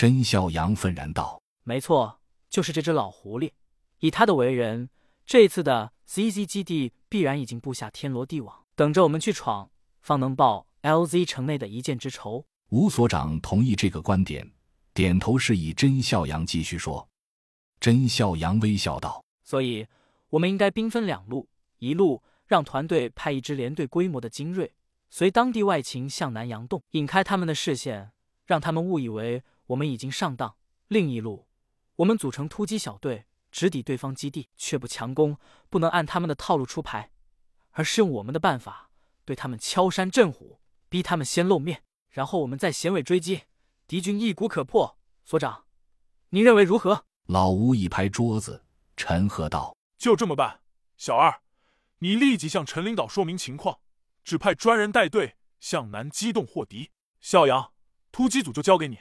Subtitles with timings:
[0.00, 3.50] 甄孝阳愤然道：“没错，就是这只老狐狸。
[3.98, 4.88] 以他的为人，
[5.26, 14.50] 这次的 ZZ 基地必然已经布下天罗地网，等着我们去闯，方能报 LZ 城内的一箭之仇。”吴所长同意这个观点，
[14.94, 17.06] 点头示意甄孝阳继续说。
[17.78, 19.86] 甄孝阳微笑道：“所以，
[20.30, 21.46] 我们应该兵分两路，
[21.76, 24.72] 一路让团队派一支连队规模的精锐，
[25.10, 28.12] 随当地外勤向南洋动，引开他们的视线，
[28.46, 30.56] 让他们误以为我们已经上当；
[30.88, 31.46] 另一路，
[31.96, 37.12] 我们组成突击小队，直抵对方基地，却不强攻，不能按他们的套路出牌，
[37.72, 38.90] 而是用我们的办法
[39.24, 43.42] 对他们敲山震虎，逼他们先露面，然后我们再衔尾追击，
[43.86, 44.98] 敌军一鼓可破。
[45.24, 45.66] 所长，
[46.30, 48.64] 您认为如何？”老吴一拍桌子，
[48.96, 50.62] 沉和道：“就这么办。
[50.96, 51.42] 小二，
[51.98, 53.78] 你立即向陈领导说明情况，
[54.24, 56.90] 指派专人带队向南机动获敌。
[57.20, 57.72] 孝阳，
[58.10, 58.98] 突击组就交给你，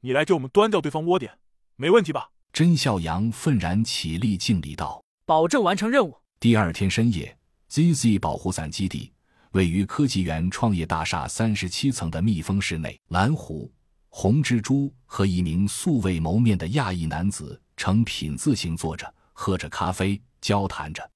[0.00, 1.38] 你来给我们端掉对方窝点，
[1.76, 7.36] 没问题吧？”甄孝阳愤然起立敬礼道：“保证完成任务。”第二天深夜
[7.70, 9.12] ，ZZ 保护伞基地
[9.52, 13.70] 位于科技园创业大厦三十七层的密封室内，蓝狐。
[14.08, 21.08] 红蜘蛛和一名素未谋面的亚裔男子呈品字形坐着，喝着咖啡，交谈着。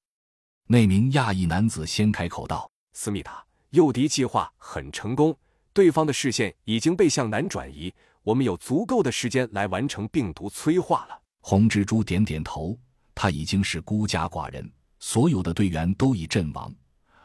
[0.69, 5.36] 那名亚裔男子先开口道：“思密达，诱敌计划很成功，
[5.75, 12.78] 对方的视线已经被向南转移，我们有足够的时间来完成病毒催化了。”红蜘蛛点点头，
[13.14, 16.72] 他已经是孤家寡人，所有的队员都已阵亡，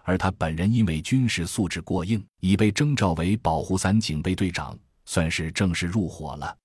[0.03, 4.77] 而他本人因为军事素质过硬，已被征召为保护伞警备队长。
[5.05, 6.55] 算是正式入伙了，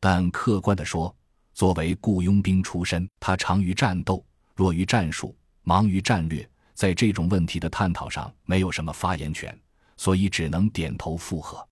[0.00, 1.14] 但客观的说，
[1.52, 4.24] 作为雇佣兵出身，他长于战斗，
[4.54, 9.54] 弱于战术，忙于战略，在这种问题的探讨上没有什么发言权，
[10.02, 11.64] 所以只能点头附和。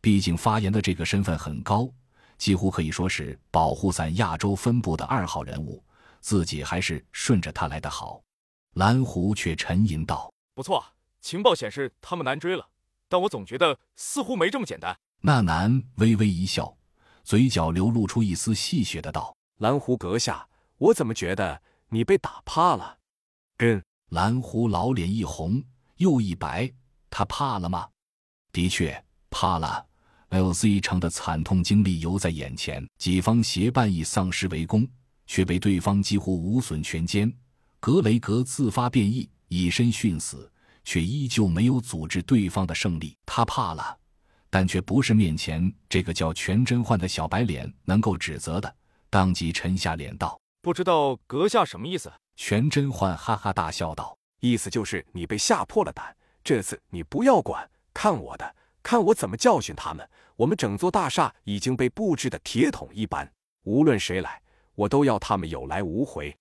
[0.00, 1.92] 毕竟发言的这个身份很高，
[2.38, 5.84] 几乎可以说是保护伞亚洲分部的二号人物，
[6.20, 8.22] 自己还是顺着他来的好。
[8.74, 10.84] 蓝狐却沉吟道：“不错，
[11.20, 12.64] 情报显示他们难追了，
[13.08, 16.76] 但我总觉得似乎没这么简单。”那男微微一笑，
[17.24, 20.48] 嘴角流露出一丝戏谑的道：“蓝狐阁下，
[20.78, 22.98] 我怎么觉得你被打怕了？”
[23.58, 25.64] 跟蓝狐老脸一红
[25.96, 26.72] 又一白，
[27.12, 27.86] 他怕了吗？
[28.52, 29.86] 的确怕了。
[30.30, 34.88] LZ 城的惨痛经历犹在眼前，己方协办以丧尸围攻，
[35.26, 37.30] 却被对方几乎无损全歼。
[37.78, 40.50] 格雷格自发变异，以身殉死，
[40.84, 43.14] 却依旧没有阻止对方的胜利。
[43.26, 43.98] 他怕了。
[44.48, 48.74] 但却不是面前这个叫全真焕的小白脸能够指责的，
[49.10, 56.14] 当即沉下脸道：“不知道阁下什么意思？”全真焕哈哈大笑道：“意思就是你被吓破了胆，
[56.44, 60.08] 这次你不要管，看我的，看我怎么教训他们。
[60.36, 63.30] 我们整座大厦已经被布置的铁桶一般，
[63.64, 64.42] 无论谁来，
[64.74, 66.36] 我都要他们有来无回。”